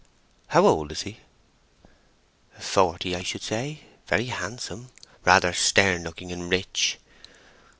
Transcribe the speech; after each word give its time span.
"How 0.47 0.65
old 0.65 0.91
is 0.91 1.03
he?" 1.03 1.19
"Forty, 2.59 3.15
I 3.15 3.21
should 3.21 3.43
say—very 3.43 4.25
handsome—rather 4.25 5.53
stern 5.53 6.03
looking—and 6.03 6.49
rich." 6.49 6.97